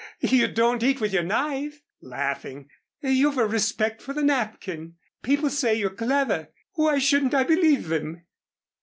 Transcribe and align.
You 0.21 0.47
don't 0.47 0.81
eat 0.81 0.99
with 0.99 1.13
your 1.13 1.21
knife," 1.21 1.83
laughing. 2.01 2.71
"You've 3.01 3.37
a 3.37 3.45
respect 3.45 4.01
for 4.01 4.13
the 4.15 4.23
napkin. 4.23 4.95
People 5.21 5.51
say 5.51 5.75
you're 5.75 5.91
clever. 5.91 6.49
Why 6.73 6.97
shouldn't 6.97 7.35
I 7.35 7.43
believe 7.43 7.89
them?" 7.89 8.25